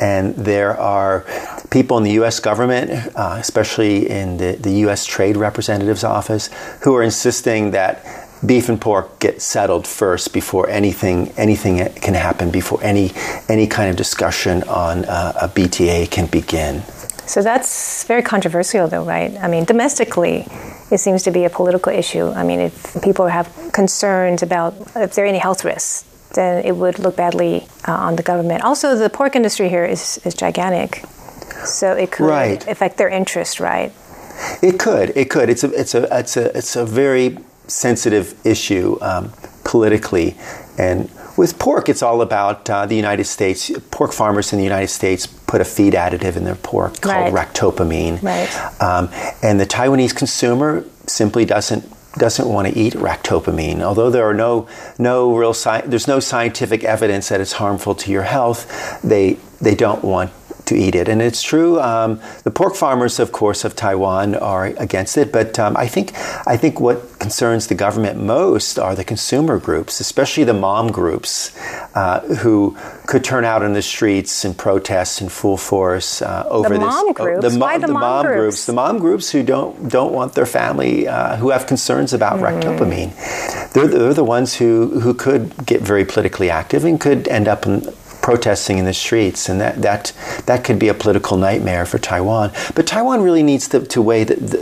[0.00, 1.26] And there are
[1.70, 2.40] people in the U.S.
[2.40, 5.04] government, uh, especially in the, the U.S.
[5.04, 6.48] Trade Representative's office,
[6.82, 8.04] who are insisting that
[8.44, 13.12] beef and pork get settled first before anything anything can happen, before any
[13.48, 16.82] any kind of discussion on uh, a BTA can begin.
[17.30, 19.32] So that's very controversial, though, right?
[19.38, 20.48] I mean, domestically,
[20.90, 22.26] it seems to be a political issue.
[22.30, 26.74] I mean, if people have concerns about if there are any health risks, then it
[26.74, 28.64] would look badly uh, on the government.
[28.64, 31.04] Also, the pork industry here is, is gigantic,
[31.64, 32.66] so it could right.
[32.66, 33.92] affect their interest, right?
[34.60, 35.12] It could.
[35.14, 35.50] It could.
[35.50, 35.70] It's a.
[35.70, 36.18] It's a.
[36.18, 36.58] It's a.
[36.58, 37.38] It's a very
[37.68, 40.36] sensitive issue um, politically,
[40.78, 41.08] and
[41.40, 43.70] with pork, it's all about uh, the United States.
[43.90, 47.48] Pork farmers in the United States put a feed additive in their pork called Right.
[47.48, 48.22] ractopamine.
[48.22, 48.50] Right.
[48.82, 49.08] Um,
[49.42, 51.82] and the Taiwanese consumer simply doesn't
[52.18, 53.80] doesn't want to eat ractopamine.
[53.80, 58.10] Although there are no no real sci- there's no scientific evidence that it's harmful to
[58.12, 60.30] your health, they they don't want
[60.70, 61.08] to eat it.
[61.08, 61.78] And it's true.
[61.80, 65.32] Um, the pork farmers, of course, of Taiwan are against it.
[65.32, 66.12] But um, I think
[66.46, 71.52] I think what concerns the government most are the consumer groups, especially the mom groups,
[71.94, 76.68] uh, who could turn out in the streets and protest in full force uh, over
[76.70, 76.78] this.
[76.78, 77.54] mom oh, groups?
[77.54, 78.66] mo- Why the mom groups?
[78.66, 82.44] The mom groups who don't don't want their family uh, who have concerns about Hmm.
[82.46, 83.10] ractopamine.
[83.72, 87.66] They're, they're the ones who, who could get very politically active and could end up
[87.66, 87.82] in
[88.30, 90.12] protesting in the streets, and that that
[90.46, 92.52] that could be a political nightmare for Taiwan.
[92.76, 94.58] But Taiwan really needs to, to weigh the, the,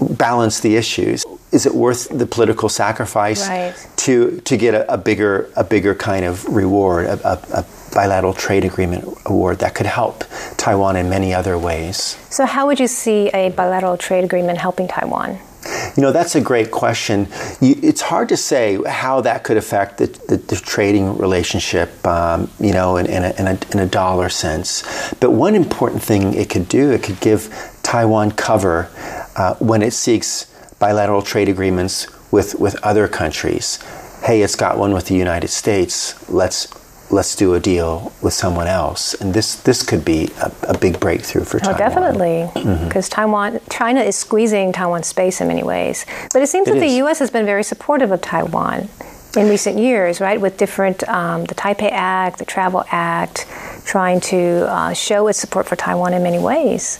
[0.00, 1.24] the balance the issues.
[1.52, 3.74] Is it worth the political sacrifice Right.
[4.04, 8.32] to to get a, a bigger a bigger kind of reward, a, a, a bilateral
[8.32, 10.24] trade agreement award that could help
[10.56, 12.16] Taiwan in many other ways?
[12.30, 15.38] So, how would you see a bilateral trade agreement helping Taiwan?
[15.96, 17.28] You know, that's a great question.
[17.60, 22.50] You, it's hard to say how that could affect the, the, the trading relationship, um,
[22.58, 24.82] you know, in, in, a, in, a, in a dollar sense.
[25.20, 27.48] But one important thing it could do, it could give
[27.82, 28.90] Taiwan cover
[29.36, 30.46] uh, when it seeks
[30.78, 33.78] bilateral trade agreements with, with other countries.
[34.24, 36.28] Hey, it's got one with the United States.
[36.30, 36.66] Let's
[37.12, 39.14] let's do a deal with someone else.
[39.20, 41.78] And this this could be a, a big breakthrough for Oh, Taiwan.
[41.78, 42.88] definitely, Mm-hmm.
[42.88, 46.06] because Taiwan, China is squeezing Taiwan's space in many ways.
[46.32, 46.92] But it seems It that the.
[47.02, 47.18] U.S.
[47.20, 48.88] has been very supportive of Taiwan
[49.36, 50.40] in recent years, right?
[50.40, 53.46] With different, um, the Taipei Act, the Travel Act,
[53.92, 56.98] trying to uh, show its support for Taiwan in many ways.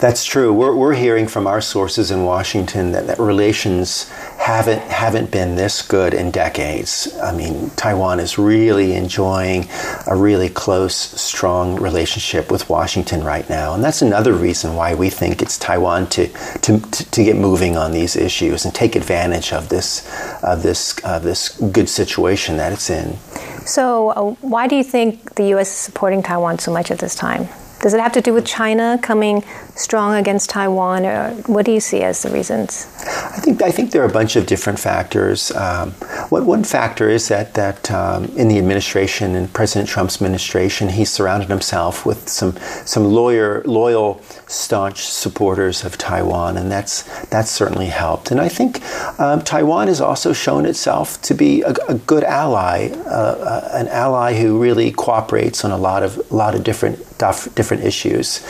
[0.00, 0.50] That's true.
[0.50, 5.82] We're, we're hearing from our sources in Washington that, that relations haven't haven't been this
[5.82, 7.16] good in decades.
[7.22, 9.68] I mean, Taiwan is really enjoying
[10.06, 15.10] a really close, strong relationship with Washington right now, and that's another reason why we
[15.10, 16.28] think it's Taiwan to
[16.62, 20.02] to, to, get moving on these issues and take advantage of this
[20.42, 23.18] of this of this good situation that it's in.
[23.66, 25.70] So, uh, why do you think the U.S.
[25.70, 27.48] is supporting Taiwan so much at this time?
[27.82, 29.42] Does it have to do with China coming
[29.74, 32.86] strong against Taiwan, or what do you see as the reasons?
[33.04, 35.50] I think I think there are a bunch of different factors.
[35.50, 35.90] Um,
[36.28, 41.04] one one factor is that that um, in the administration, in President Trump's administration, he
[41.04, 47.86] surrounded himself with some some lawyer loyal, staunch supporters of Taiwan, and that's that's certainly
[47.86, 48.30] helped.
[48.30, 48.80] And I think
[49.18, 53.88] um, Taiwan has also shown itself to be a, a good ally, uh, uh, an
[53.88, 58.42] ally who really cooperates on a lot of a lot of different dif- different issues.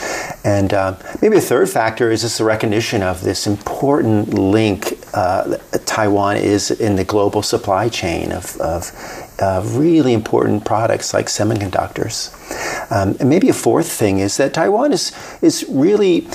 [0.43, 5.57] And um, maybe a third factor is just the recognition of this important link uh,
[5.85, 8.91] Taiwan is in the global supply chain of, of,
[9.39, 12.33] of really important products like semiconductors.
[12.91, 16.27] Um, and maybe a fourth thing is that Taiwan is, is really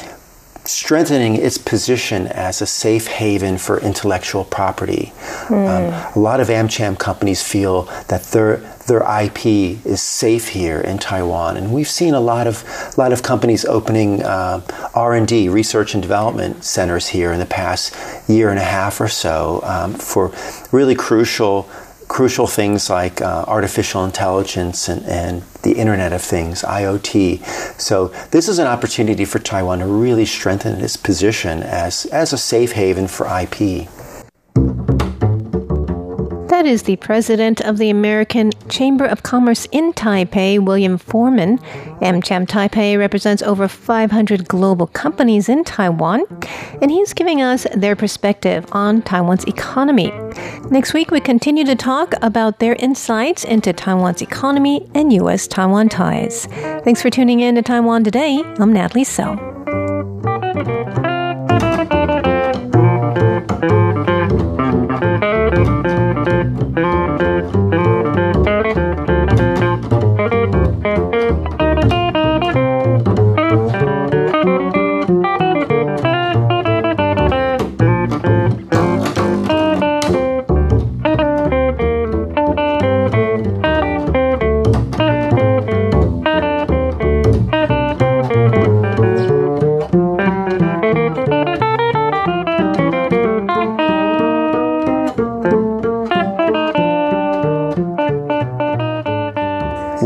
[0.68, 5.12] strengthening its position as a safe haven for intellectual property.
[5.48, 9.44] Um, a lot of AmCham companies feel that their their IP
[9.84, 12.64] is safe here in Taiwan, and we've seen a lot of
[12.96, 14.60] a lot of companies opening uh,
[14.94, 17.94] R and D, research and development centers here in the past
[18.28, 20.32] year and a half or so um, for
[20.72, 21.68] really crucial
[22.08, 27.44] crucial things like uh, artificial intelligence and, and the Internet of Things, IoT.
[27.80, 32.38] So this is an opportunity for Taiwan to really strengthen its position as, as a
[32.38, 33.88] safe haven for IP.
[36.68, 41.56] Is the president of the American Chamber of Commerce in Taipei, William Foreman.
[42.02, 46.24] AmCham Taipei represents over 500 global companies in Taiwan,
[46.82, 50.12] and he's giving us their perspective on Taiwan's economy.
[50.70, 55.46] Next week, we continue to talk about their insights into Taiwan's economy and U.S.
[55.46, 56.44] Taiwan ties.
[56.84, 58.42] Thanks for tuning in to Taiwan Today.
[58.58, 59.38] I'm Natalie So.
[66.78, 67.27] Música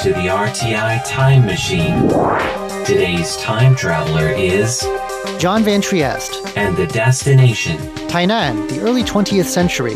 [0.00, 2.08] To the RTI Time Machine.
[2.86, 4.80] Today's time traveler is,
[5.38, 7.76] John Van Trieste, and the destination,
[8.08, 9.92] Tainan, the early 20th century.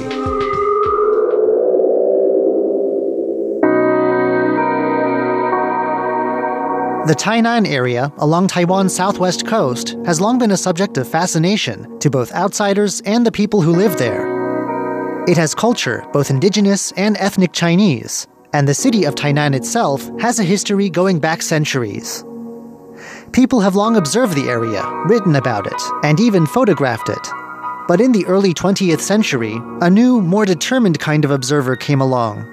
[7.06, 12.10] The Tainan area along Taiwan's southwest coast has long been a subject of fascination to
[12.10, 14.26] both outsiders and the people who live there.
[15.26, 20.38] It has culture, both indigenous and ethnic Chinese, and the city of Tainan itself has
[20.38, 22.24] a history going back centuries.
[23.32, 27.28] People have long observed the area, written about it, and even photographed it.
[27.88, 32.48] But in the early 20th century, a new, more determined kind of observer came along.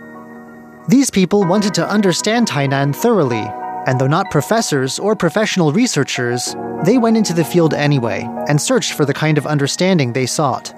[0.90, 3.46] These people wanted to understand Tainan thoroughly,
[3.86, 8.94] and though not professors or professional researchers, they went into the field anyway and searched
[8.94, 10.74] for the kind of understanding they sought.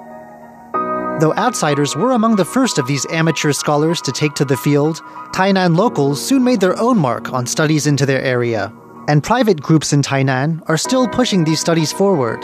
[1.24, 4.98] Though outsiders were among the first of these amateur scholars to take to the field,
[5.32, 8.74] Tainan locals soon made their own mark on studies into their area,
[9.08, 12.42] and private groups in Tainan are still pushing these studies forward.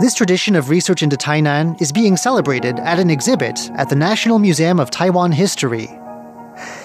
[0.00, 4.38] This tradition of research into Tainan is being celebrated at an exhibit at the National
[4.38, 5.90] Museum of Taiwan History.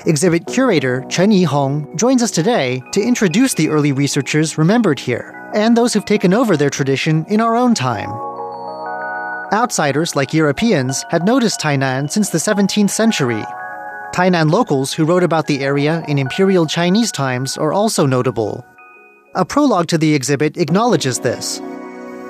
[0.05, 5.78] Exhibit curator Chen Yihong joins us today to introduce the early researchers remembered here and
[5.78, 8.35] those who've taken over their tradition in our own time.
[9.56, 13.41] Outsiders like Europeans had noticed Tainan since the 17th century.
[14.14, 18.66] Tainan locals who wrote about the area in Imperial Chinese times are also notable.
[19.34, 21.62] A prologue to the exhibit acknowledges this.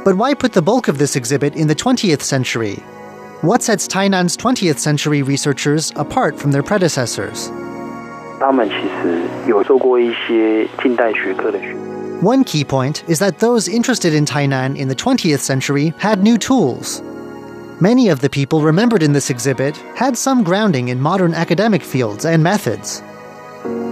[0.05, 2.76] But why put the bulk of this exhibit in the 20th century?
[3.41, 7.49] What sets Tainan's 20th century researchers apart from their predecessors?
[12.21, 16.38] One key point is that those interested in Tainan in the 20th century had new
[16.38, 17.01] tools.
[17.82, 22.23] Many of the people remembered in this exhibit had some grounding in modern academic fields
[22.23, 23.03] and methods.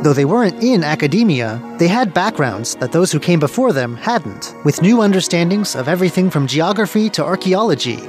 [0.03, 4.55] Though they weren't in academia, they had backgrounds that those who came before them hadn't,
[4.63, 7.99] with new understandings of everything from geography to archaeology.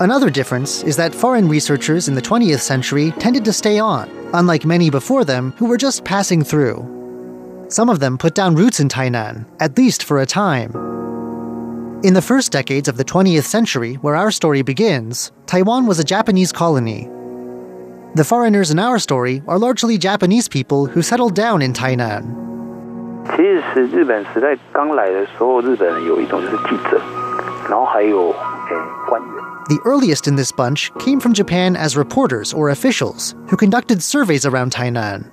[0.00, 4.64] Another difference is that foreign researchers in the 20th century tended to stay on, unlike
[4.64, 7.66] many before them who were just passing through.
[7.68, 10.72] Some of them put down roots in Tainan, at least for a time.
[12.03, 16.03] In the first decades of the 20th century, where our story begins, Taiwan was a
[16.03, 17.09] Japanese colony.
[18.15, 22.35] The foreigners in our story are largely Japanese people who settled down in Tainan.
[23.35, 26.99] 其实是日本时代刚来的时候，日本人有一种就是记者，
[27.69, 28.35] 然后还有诶
[29.07, 29.43] 官员。
[29.67, 34.45] The earliest in this bunch came from Japan as reporters or officials who conducted surveys
[34.45, 35.25] around Tainan.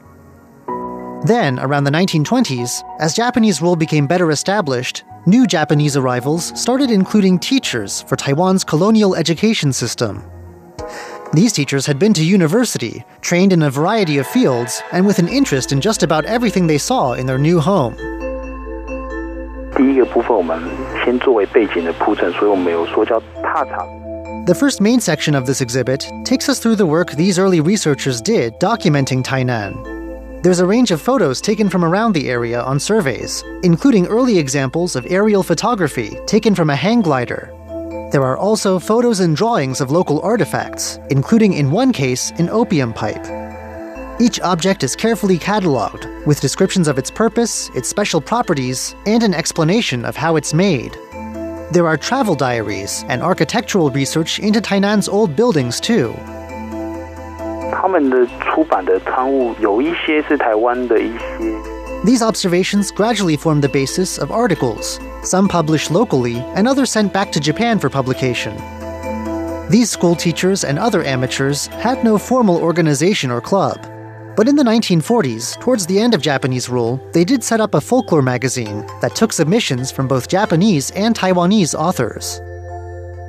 [1.25, 7.39] Then, around the 1920s, as Japanese rule became better established, new Japanese arrivals started including
[7.39, 10.23] teachers for Taiwan's colonial education system.
[11.33, 15.27] These teachers had been to university, trained in a variety of fields, and with an
[15.27, 17.97] interest in just about everything they saw in their new home.
[19.77, 20.59] 第一个部分我们
[21.05, 23.85] 先作为背景的铺陈，所以我们有说叫踏场。
[24.47, 28.23] The first main section of this exhibit takes us through the work these early researchers
[28.23, 29.75] did documenting Tainan.
[30.44, 34.96] there's a range of photos taken from around the area on surveys, including early examples
[34.96, 37.54] of aerial photography taken from a hang glider.
[38.12, 42.92] There are also photos and drawings of local artifacts, including in one case an opium
[42.92, 43.24] pipe.
[44.20, 49.36] Each object is carefully catalogued, with descriptions of its purpose, its special properties, and an
[49.36, 50.98] explanation of how it's made.
[51.72, 56.16] There are travel diaries and architectural research into Tainan's old buildings, too.
[57.73, 61.25] 他们的出版的刊物有一些是台湾的一些
[62.05, 67.33] These observations gradually formed the basis of articles, some published locally and others sent back
[67.33, 68.53] to Japan for publication.
[69.69, 73.79] These school teachers and other amateurs had no formal organization or club.
[74.37, 77.81] But in the 1940s, towards the end of Japanese rule, they did set up a
[77.81, 82.41] folklore magazine that took submissions from both Japanese and Taiwanese authors.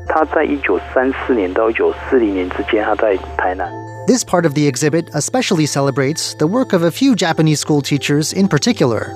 [0.10, 3.81] 他在一九三四年到一九四零年之间，他在台南。
[4.05, 8.33] this part of the exhibit especially celebrates the work of a few Japanese school teachers
[8.33, 9.15] in particular.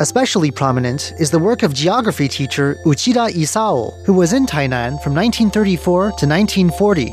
[0.00, 5.14] Especially prominent is the work of geography teacher Uchida Isao, who was in Tainan from
[5.14, 7.10] 1934 to 1940.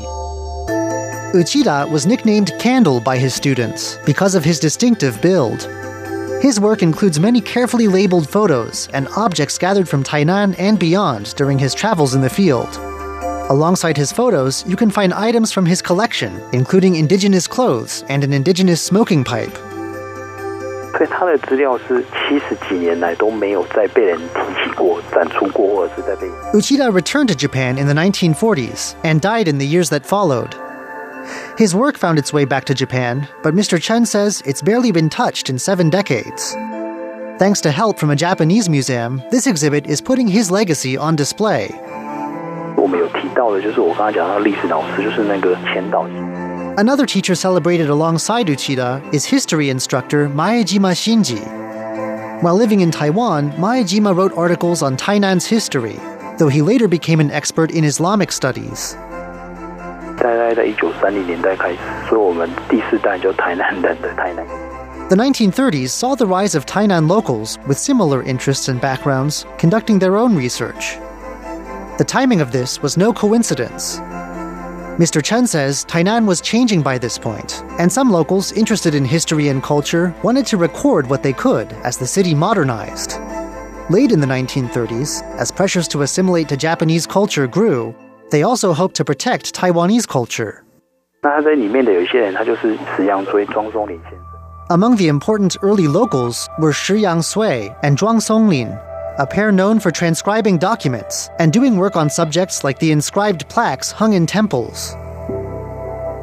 [1.34, 5.68] Uchida was nicknamed Candle by his students because of his distinctive build.
[6.40, 11.58] His work includes many carefully labeled photos and objects gathered from Tainan and beyond during
[11.58, 12.78] his travels in the field.
[13.49, 18.33] Alongside his photos, you can find items from his collection, including indigenous clothes and an
[18.33, 19.57] indigenous smoking pipe.
[20.97, 26.27] 所以他的资料是七十几年来都没有再被人提起过、展出过，或者是在被。
[26.53, 30.55] Uchida returned to Japan in the 1940s and died in the years that followed.
[31.57, 33.79] His work found its way back to Japan, but Mr.
[33.79, 36.55] Chen says it's barely been touched in seven decades.
[37.37, 41.69] Thanks to help from a Japanese museum, this exhibit is putting his legacy on display.
[42.75, 46.05] 我们有提到的，就是我刚刚讲到历史老师，就是那个前导。
[46.77, 51.41] Another teacher celebrated alongside Uchida is history instructor Maejima Shinji.
[52.41, 55.99] While living in Taiwan, Maejima wrote articles on Tainan's history,
[56.37, 58.95] though he later became an expert in Islamic studies.
[60.19, 61.77] 大概在一九三零年代开始，
[62.07, 64.45] 所以我们第四代就台南人的台南。
[65.09, 70.15] The 1930s saw the rise of Tainan locals with similar interests and backgrounds conducting their
[70.17, 70.99] own research.
[71.98, 73.98] The timing of this was no coincidence.
[74.98, 75.22] Mr.
[75.22, 79.62] Chen says Tainan was changing by this point, and some locals interested in history and
[79.62, 83.18] culture wanted to record what they could as the city modernized.
[83.90, 87.94] Late in the 1930s, as pressures to assimilate to Japanese culture grew,
[88.30, 90.64] they also hoped to protect Taiwanese culture.
[94.70, 98.80] Among the important early locals were Shi Yang Sui and Zhuang Songlin,
[99.19, 103.91] a pair known for transcribing documents and doing work on subjects like the inscribed plaques
[103.91, 104.95] hung in temples.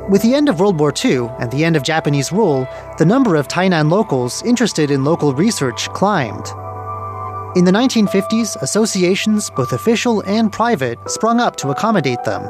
[0.09, 2.69] With the end of World War II and the end of Japanese rule,
[2.99, 6.47] the number of Tainan locals interested in local research climbed.
[7.57, 12.43] In the 1950s, associations, both official and private, sprung up to accommodate them.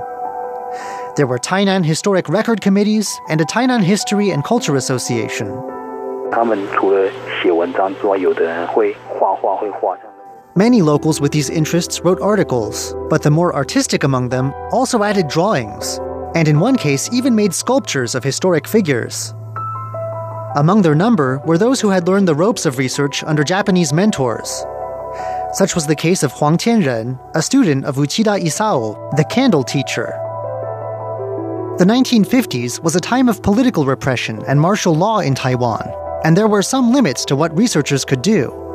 [1.15, 5.55] There were Tainan Historic Record Committees and a Tainan History and Culture Association.
[6.33, 7.09] 他们除了
[7.41, 10.07] 写文章之外，有的人会画画，会画像。
[10.60, 15.30] Many locals with these interests wrote articles, but the more artistic among them also added
[15.30, 16.02] drawings,
[16.36, 19.34] and in one case even made sculptures of historic figures.
[20.58, 24.66] Among their number were those who had learned the ropes of research under Japanese mentors.
[25.54, 30.12] Such was the case of Huang Tianren, a student of Uchida Isao, the candle teacher.
[31.78, 35.90] The 1950s was a time of political repression and martial law in Taiwan,
[36.26, 38.69] and there were some limits to what researchers could do.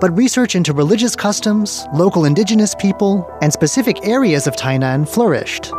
[0.00, 5.70] But research into religious customs, local indigenous people, and specific areas of Tainan flourished.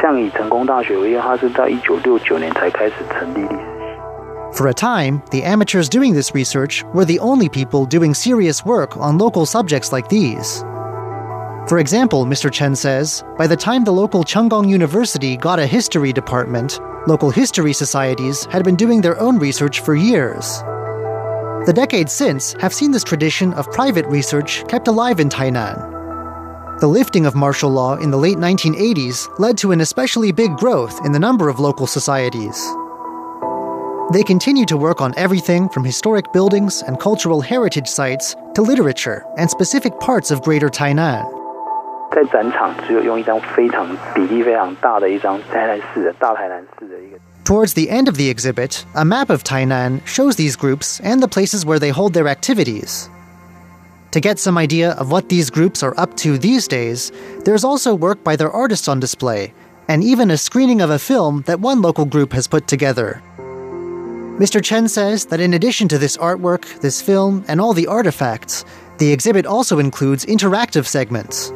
[0.00, 4.58] 像以成功大学为例，它是在一九六九年才开始成立历史系。
[4.58, 8.96] For a time, the amateurs doing this research were the only people doing serious work
[8.96, 10.64] on local subjects like these.
[11.68, 12.50] For example, Mr.
[12.50, 17.72] Chen says, by the time the local Chunggong University got a history department, local history
[17.72, 20.64] societies had been doing their own research for years.
[21.66, 26.00] The decades since have seen this tradition of private research kept alive in Tainan.
[26.80, 31.04] The lifting of martial law in the late 1980s led to an especially big growth
[31.04, 32.58] in the number of local societies.
[34.12, 39.24] They continue to work on everything from historic buildings and cultural heritage sites to literature
[39.36, 41.24] and specific parts of Greater Tainan.
[42.10, 47.16] 在展场只有用一张非常比例非常大的一张台南市的大台南市的一个。
[47.45, 51.27] Towards the end of the exhibit, a map of Tainan shows these groups and the
[51.27, 53.07] places where they hold their activities.
[54.13, 57.11] To get some idea of what these groups are up to these days,
[57.43, 59.53] there's also work by their artists on display,
[59.87, 63.21] and even a screening of a film that one local group has put together.
[64.39, 64.59] Mr.
[64.59, 68.65] Chen says that in addition to this artwork, this film, and all the artifacts,
[68.97, 71.51] the exhibit also includes interactive segments.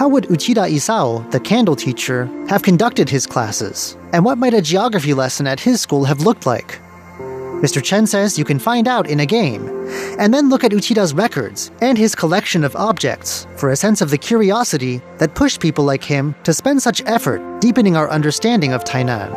[0.00, 3.98] How would Uchida Isao, the candle teacher, have conducted his classes?
[4.14, 6.80] And what might a geography lesson at his school have looked like?
[7.60, 7.84] Mr.
[7.84, 9.68] Chen says you can find out in a game,
[10.18, 14.08] and then look at Uchida's records and his collection of objects for a sense of
[14.08, 18.84] the curiosity that pushed people like him to spend such effort deepening our understanding of
[18.84, 19.32] Tainan.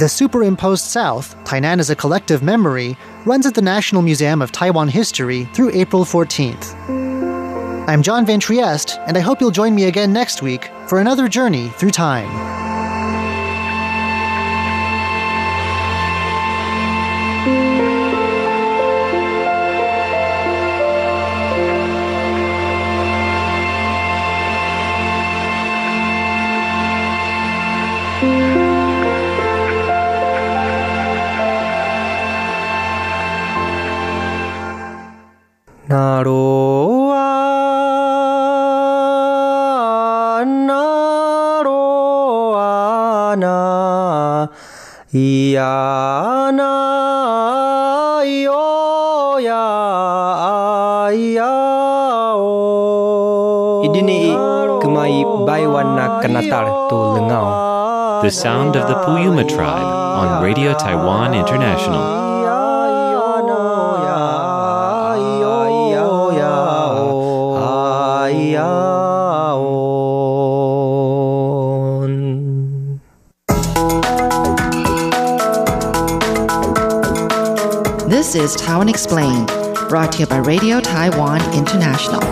[0.00, 4.88] The Superimposed South, Tainan as a Collective Memory, runs at the National Museum of Taiwan
[4.88, 7.01] History through April 14th.
[7.88, 11.26] I'm John Van Trieste, and I hope you'll join me again next week for another
[11.26, 12.30] journey through time.
[35.88, 36.91] Na ro
[45.55, 47.03] a na ro a na 呀
[48.21, 49.51] 那哟呀
[51.35, 51.45] 呀
[52.33, 53.81] 哦。
[53.83, 54.35] Idini
[54.81, 57.47] kumai baiwana kanatar tu lengau.
[58.21, 62.30] The sound of the Puyuma tribe on Radio Taiwan International.
[78.32, 79.48] This is Taiwan Explained,
[79.90, 82.22] brought to you by Radio Taiwan International.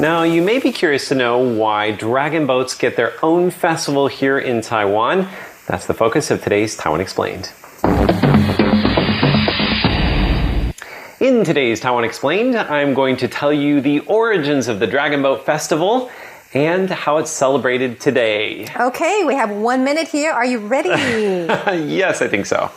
[0.00, 4.40] Now, you may be curious to know why dragon boats get their own festival here
[4.40, 5.28] in Taiwan.
[5.68, 7.52] That's the focus of today's Taiwan Explained.
[11.20, 15.46] In today's Taiwan Explained, I'm going to tell you the origins of the Dragon Boat
[15.46, 16.10] Festival
[16.54, 18.66] and how it's celebrated today.
[18.78, 20.32] Okay, we have one minute here.
[20.32, 20.88] Are you ready?
[20.88, 22.70] yes, I think so.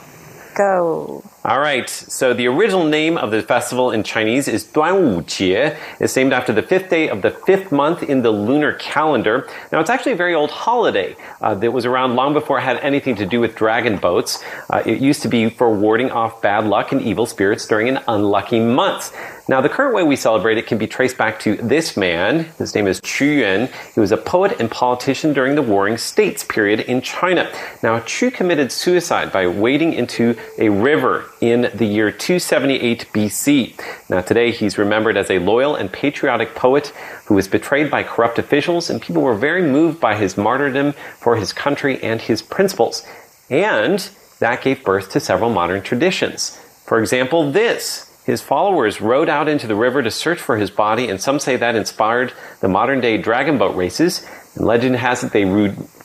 [0.56, 1.24] Go.
[1.46, 1.90] All right.
[1.90, 5.78] So the original name of the festival in Chinese is Duanwujie.
[6.00, 9.50] It's named after the fifth day of the fifth month in the lunar calendar.
[9.72, 12.78] Now it's actually a very old holiday uh, that was around long before it had
[12.82, 14.44] anything to do with dragon boats.
[14.70, 18.04] Uh, it used to be for warding off bad luck and evil spirits during an
[18.08, 19.16] unlucky month.
[19.48, 22.46] Now, the current way we celebrate it can be traced back to this man.
[22.58, 23.70] His name is Qu Yuan.
[23.94, 27.52] He was a poet and politician during the Warring States period in China.
[27.82, 34.10] Now, Qu committed suicide by wading into a river in the year 278 BC.
[34.10, 36.88] Now, today he's remembered as a loyal and patriotic poet
[37.26, 41.36] who was betrayed by corrupt officials, and people were very moved by his martyrdom for
[41.36, 43.06] his country and his principles.
[43.50, 44.08] And
[44.40, 46.58] that gave birth to several modern traditions.
[46.86, 48.11] For example, this.
[48.24, 51.56] His followers rowed out into the river to search for his body, and some say
[51.58, 54.24] that inspired the modern day dragon boat races.
[54.56, 55.44] And legend has it they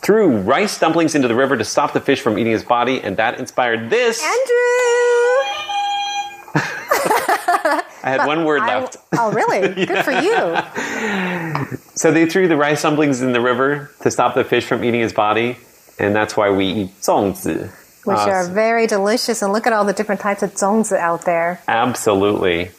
[0.00, 3.18] threw rice dumplings into the river to stop the fish from eating his body, and
[3.18, 4.22] that inspired this.
[4.22, 4.62] Andrew!
[8.02, 8.96] I had one word I- left.
[9.18, 9.84] oh, really?
[9.86, 11.76] Good for you.
[11.96, 15.00] So they threw the rice dumplings in the river to stop the fish from eating
[15.00, 15.58] his body,
[15.98, 17.70] and that's why we eat 粽子.
[18.06, 19.42] Which Uh, are very delicious.
[19.42, 21.60] And look at all the different types of zongzi out there.
[21.68, 22.70] Absolutely.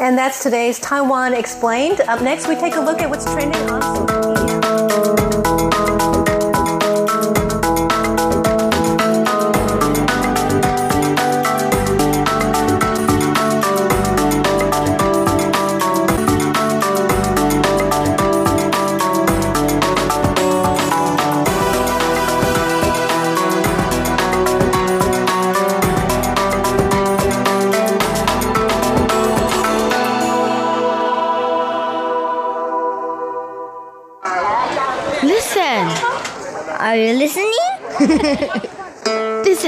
[0.00, 2.00] And that's today's Taiwan Explained.
[2.02, 4.35] Up next, we take a look at what's trending on social media.